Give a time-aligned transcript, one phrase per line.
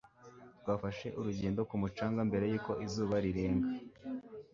[0.59, 3.67] Twafashe urugendo ku mucanga mbere yuko izuba rirenga.